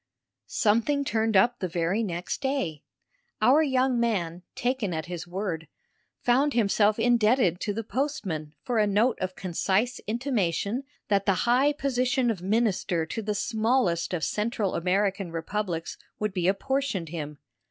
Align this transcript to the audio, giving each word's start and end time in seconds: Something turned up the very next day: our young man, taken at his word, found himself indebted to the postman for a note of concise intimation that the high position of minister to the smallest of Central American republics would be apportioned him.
Something 0.47 1.05
turned 1.05 1.37
up 1.37 1.59
the 1.59 1.67
very 1.67 2.01
next 2.01 2.41
day: 2.41 2.81
our 3.39 3.61
young 3.61 3.99
man, 3.99 4.41
taken 4.55 4.95
at 4.95 5.05
his 5.05 5.27
word, 5.27 5.67
found 6.23 6.55
himself 6.55 6.97
indebted 6.97 7.59
to 7.59 7.71
the 7.71 7.83
postman 7.83 8.55
for 8.63 8.79
a 8.79 8.87
note 8.87 9.19
of 9.21 9.35
concise 9.35 9.99
intimation 10.07 10.85
that 11.09 11.27
the 11.27 11.35
high 11.45 11.71
position 11.71 12.31
of 12.31 12.41
minister 12.41 13.05
to 13.05 13.21
the 13.21 13.35
smallest 13.35 14.11
of 14.11 14.23
Central 14.23 14.73
American 14.73 15.31
republics 15.31 15.99
would 16.17 16.33
be 16.33 16.47
apportioned 16.47 17.09
him. 17.09 17.37